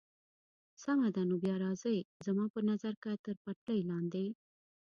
[0.83, 4.25] سمه ده، نو بیا راځئ، زما په نظر که تر پټلۍ لاندې.